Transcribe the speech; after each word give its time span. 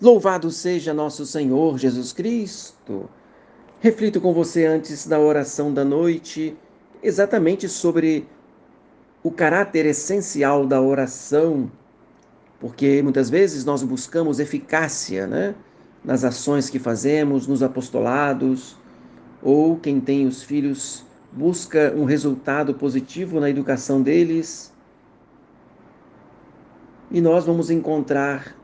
Louvado 0.00 0.48
seja 0.52 0.94
nosso 0.94 1.26
Senhor 1.26 1.76
Jesus 1.76 2.12
Cristo. 2.12 3.10
Reflito 3.80 4.20
com 4.20 4.32
você 4.32 4.64
antes 4.64 5.04
da 5.08 5.18
oração 5.18 5.74
da 5.74 5.84
noite 5.84 6.56
exatamente 7.02 7.68
sobre 7.68 8.24
o 9.24 9.30
caráter 9.32 9.86
essencial 9.86 10.64
da 10.64 10.80
oração, 10.80 11.68
porque 12.60 13.02
muitas 13.02 13.28
vezes 13.28 13.64
nós 13.64 13.82
buscamos 13.82 14.38
eficácia 14.38 15.26
né, 15.26 15.56
nas 16.04 16.22
ações 16.22 16.70
que 16.70 16.78
fazemos, 16.78 17.48
nos 17.48 17.60
apostolados, 17.60 18.76
ou 19.42 19.76
quem 19.76 20.00
tem 20.00 20.28
os 20.28 20.44
filhos 20.44 21.04
busca 21.32 21.92
um 21.96 22.04
resultado 22.04 22.72
positivo 22.72 23.40
na 23.40 23.50
educação 23.50 24.00
deles. 24.00 24.72
E 27.10 27.20
nós 27.20 27.44
vamos 27.44 27.68
encontrar 27.68 28.56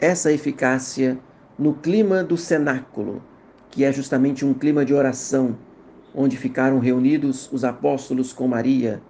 essa 0.00 0.32
eficácia 0.32 1.18
no 1.58 1.74
clima 1.74 2.24
do 2.24 2.36
cenáculo, 2.36 3.22
que 3.70 3.84
é 3.84 3.92
justamente 3.92 4.44
um 4.44 4.54
clima 4.54 4.84
de 4.84 4.94
oração, 4.94 5.56
onde 6.14 6.36
ficaram 6.36 6.78
reunidos 6.78 7.50
os 7.52 7.64
apóstolos 7.64 8.32
com 8.32 8.48
Maria 8.48 9.00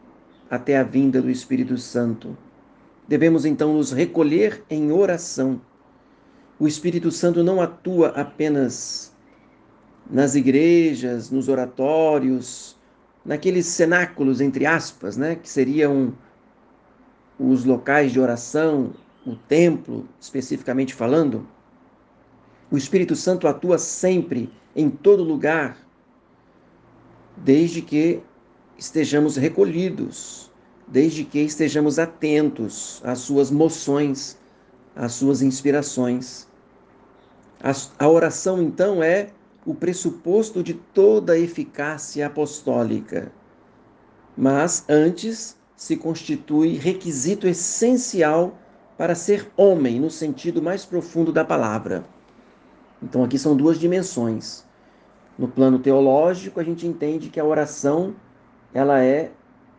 até 0.51 0.77
a 0.77 0.83
vinda 0.83 1.23
do 1.23 1.31
Espírito 1.31 1.79
Santo. 1.79 2.37
Devemos 3.07 3.45
então 3.45 3.75
nos 3.75 3.93
recolher 3.93 4.65
em 4.69 4.91
oração. 4.91 5.61
O 6.59 6.67
Espírito 6.67 7.11
Santo 7.11 7.43
não 7.43 7.61
atua 7.61 8.09
apenas 8.09 9.13
nas 10.11 10.35
igrejas, 10.35 11.31
nos 11.31 11.49
oratórios, 11.49 12.77
naqueles 13.25 13.67
cenáculos, 13.67 14.41
entre 14.41 14.67
aspas, 14.67 15.17
né, 15.17 15.37
que 15.37 15.49
seriam 15.49 16.13
os 17.39 17.65
locais 17.65 18.13
de 18.13 18.21
oração, 18.21 18.93
o 19.27 19.37
templo, 19.37 20.09
especificamente 20.21 20.95
falando, 20.95 21.47
o 22.71 22.77
Espírito 22.77 23.17
Santo 23.17 23.49
atua 23.49 23.79
sempre, 23.79 24.51
em 24.75 24.89
todo 24.89 25.25
lugar, 25.25 25.77
desde 27.37 27.83
que 27.83 28.23
estejamos 28.79 29.37
recolhidos, 29.37 30.51
desde 30.87 31.25
que 31.25 31.41
estejamos 31.41 31.99
atentos 31.99 33.01
às 33.05 33.19
suas 33.19 33.51
moções, 33.51 34.39
às 34.95 35.13
suas 35.13 35.43
inspirações. 35.43 36.49
A 37.99 38.09
oração, 38.09 38.63
então, 38.63 39.03
é 39.03 39.31
o 39.67 39.75
pressuposto 39.75 40.63
de 40.63 40.75
toda 40.75 41.35
a 41.35 41.39
eficácia 41.39 42.27
apostólica. 42.27 43.31
Mas 44.37 44.85
antes 44.89 45.57
se 45.77 45.97
constitui 45.97 46.75
requisito 46.75 47.47
essencial 47.47 48.59
para 49.01 49.15
ser 49.15 49.51
homem 49.57 49.99
no 49.99 50.11
sentido 50.11 50.61
mais 50.61 50.85
profundo 50.85 51.33
da 51.33 51.43
palavra. 51.43 52.05
Então 53.03 53.25
aqui 53.25 53.39
são 53.39 53.57
duas 53.57 53.79
dimensões. 53.79 54.63
No 55.39 55.49
plano 55.49 55.79
teológico, 55.79 56.61
a 56.61 56.63
gente 56.63 56.87
entende 56.87 57.31
que 57.31 57.41
a 57.41 57.45
oração 57.47 58.15
ela 58.75 59.03
é 59.03 59.33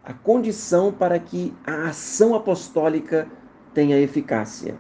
a 0.04 0.12
condição 0.12 0.92
para 0.92 1.20
que 1.20 1.54
a 1.64 1.90
ação 1.90 2.34
apostólica 2.34 3.28
tenha 3.76 4.00
eficácia. 4.00 4.76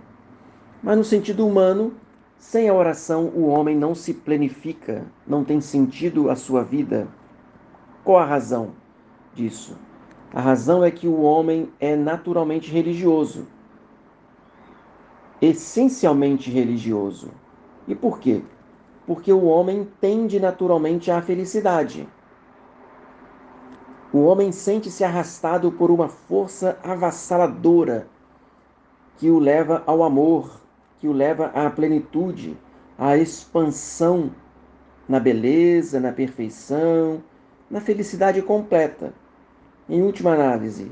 Mas 0.81 0.97
no 0.97 1.03
sentido 1.03 1.45
humano, 1.45 1.93
sem 2.35 2.67
a 2.67 2.73
oração 2.73 3.25
o 3.35 3.45
homem 3.45 3.77
não 3.77 3.93
se 3.93 4.11
planifica, 4.11 5.05
não 5.27 5.43
tem 5.43 5.61
sentido 5.61 6.31
a 6.31 6.35
sua 6.35 6.63
vida. 6.63 7.07
Qual 8.03 8.17
a 8.17 8.25
razão 8.25 8.71
disso? 9.35 9.77
A 10.33 10.41
razão 10.41 10.83
é 10.83 10.89
que 10.89 11.07
o 11.07 11.21
homem 11.21 11.71
é 11.79 11.95
naturalmente 11.95 12.71
religioso 12.71 13.45
essencialmente 15.41 16.51
religioso. 16.51 17.31
E 17.87 17.95
por 17.95 18.19
quê? 18.19 18.41
Porque 19.07 19.33
o 19.33 19.45
homem 19.45 19.87
tende 19.99 20.39
naturalmente 20.39 21.09
à 21.09 21.21
felicidade. 21.21 22.07
O 24.13 24.19
homem 24.19 24.51
sente-se 24.51 25.03
arrastado 25.03 25.71
por 25.71 25.89
uma 25.89 26.09
força 26.09 26.77
avassaladora 26.83 28.07
que 29.17 29.29
o 29.29 29.39
leva 29.39 29.83
ao 29.85 30.03
amor, 30.03 30.61
que 30.99 31.07
o 31.07 31.13
leva 31.13 31.45
à 31.47 31.69
plenitude, 31.69 32.57
à 32.97 33.17
expansão 33.17 34.31
na 35.07 35.19
beleza, 35.19 35.99
na 35.99 36.11
perfeição, 36.11 37.23
na 37.69 37.81
felicidade 37.81 38.41
completa. 38.41 39.13
Em 39.89 40.01
última 40.01 40.33
análise, 40.33 40.91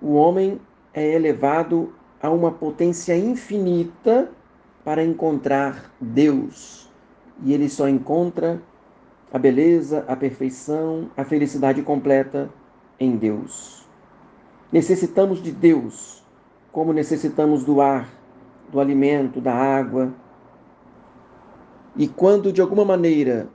o 0.00 0.14
homem 0.14 0.60
é 0.92 1.14
elevado 1.14 1.92
a 2.22 2.30
uma 2.30 2.50
potência 2.50 3.16
infinita 3.16 4.30
para 4.84 5.04
encontrar 5.04 5.92
Deus. 6.00 6.88
E 7.42 7.52
ele 7.52 7.68
só 7.68 7.88
encontra 7.88 8.62
a 9.32 9.38
beleza, 9.38 10.04
a 10.08 10.16
perfeição, 10.16 11.10
a 11.16 11.24
felicidade 11.24 11.82
completa 11.82 12.48
em 12.98 13.16
Deus. 13.16 13.86
Necessitamos 14.72 15.42
de 15.42 15.52
Deus, 15.52 16.24
como 16.72 16.92
necessitamos 16.92 17.64
do 17.64 17.80
ar, 17.80 18.08
do 18.70 18.80
alimento, 18.80 19.40
da 19.40 19.54
água. 19.54 20.12
E 21.96 22.08
quando 22.08 22.52
de 22.52 22.60
alguma 22.60 22.84
maneira 22.84 23.48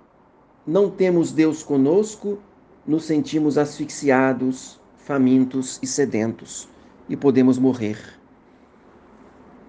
não 0.66 0.90
temos 0.90 1.32
Deus 1.32 1.64
conosco, 1.64 2.38
nos 2.86 3.06
sentimos 3.06 3.58
asfixiados, 3.58 4.80
famintos 4.98 5.80
e 5.82 5.88
sedentos 5.88 6.68
e 7.10 7.16
podemos 7.18 7.58
morrer. 7.58 8.21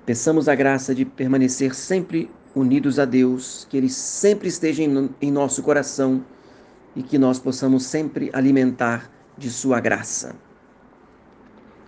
Peçamos 0.04 0.48
a 0.48 0.54
graça 0.56 0.92
de 0.92 1.04
permanecer 1.04 1.74
sempre 1.74 2.28
unidos 2.56 2.98
a 2.98 3.04
Deus, 3.04 3.66
que 3.70 3.76
Ele 3.76 3.88
sempre 3.88 4.48
esteja 4.48 4.82
em 4.82 5.30
nosso 5.30 5.62
coração 5.62 6.24
e 6.96 7.04
que 7.04 7.16
nós 7.16 7.38
possamos 7.38 7.84
sempre 7.84 8.28
alimentar 8.32 9.08
de 9.38 9.48
Sua 9.48 9.78
graça. 9.78 10.34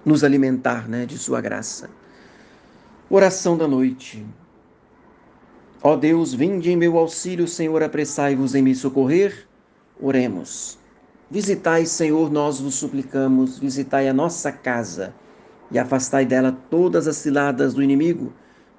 Nos 0.04 0.22
alimentar 0.22 0.88
né, 0.88 1.04
de 1.04 1.18
Sua 1.18 1.40
graça. 1.40 1.90
Oração 3.10 3.56
da 3.58 3.66
noite. 3.66 4.24
Ó 5.82 5.96
Deus, 5.96 6.32
vinde 6.32 6.70
em 6.70 6.76
meu 6.76 6.96
auxílio, 6.96 7.48
Senhor, 7.48 7.82
apressai-vos 7.82 8.54
em 8.54 8.62
me 8.62 8.76
socorrer. 8.76 9.48
Oremos. 10.00 10.78
Visitai, 11.28 11.84
Senhor, 11.84 12.30
nós 12.30 12.60
vos 12.60 12.76
suplicamos, 12.76 13.58
visitai 13.58 14.08
a 14.08 14.14
nossa 14.14 14.52
casa 14.52 15.12
e 15.74 15.78
afastai 15.78 16.24
dela 16.24 16.56
todas 16.70 17.08
as 17.08 17.16
ciladas 17.16 17.74
do 17.74 17.82
inimigo, 17.82 18.32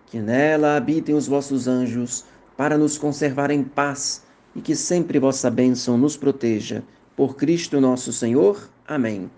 que 0.06 0.18
nela 0.18 0.78
habitem 0.78 1.14
os 1.14 1.28
vossos 1.28 1.68
anjos, 1.68 2.24
para 2.56 2.78
nos 2.78 2.98
conservar 2.98 3.52
em 3.52 3.64
paz 3.64 4.24
e 4.56 4.62
que 4.62 4.74
sempre 4.78 5.20
vossa 5.20 5.52
bênção 5.52 5.98
nos 5.98 6.16
proteja. 6.16 6.82
Por 7.14 7.36
Cristo 7.36 7.82
nosso 7.82 8.14
Senhor. 8.14 8.70
Amém. 8.88 9.30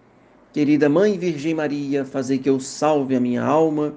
Querida 0.53 0.88
Mãe 0.88 1.18
Virgem 1.18 1.56
Maria, 1.56 2.06
fazei 2.06 2.38
que 2.38 2.47
eu 2.47 2.59
salve 2.59 3.16
a 3.16 3.19
minha 3.19 3.44
alma. 3.44 3.95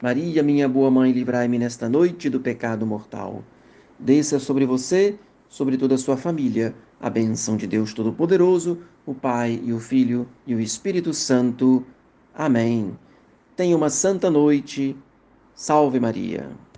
Maria, 0.00 0.40
minha 0.40 0.68
boa 0.68 0.90
mãe, 0.90 1.10
livrai-me 1.10 1.58
nesta 1.58 1.88
noite 1.88 2.30
do 2.30 2.38
pecado 2.38 2.86
mortal. 2.86 3.42
Desça 3.98 4.38
sobre 4.38 4.64
você, 4.64 5.16
sobre 5.48 5.76
toda 5.76 5.96
a 5.96 5.98
sua 5.98 6.16
família, 6.16 6.74
a 7.00 7.10
bênção 7.10 7.56
de 7.56 7.66
Deus 7.66 7.92
Todo-Poderoso, 7.92 8.78
o 9.04 9.12
Pai 9.12 9.60
e 9.64 9.72
o 9.72 9.80
Filho 9.80 10.28
e 10.46 10.54
o 10.54 10.60
Espírito 10.60 11.12
Santo. 11.12 11.84
Amém. 12.34 12.98
Tenha 13.56 13.76
uma 13.76 13.90
santa 13.90 14.30
noite. 14.30 14.96
Salve 15.54 16.00
Maria. 16.00 16.50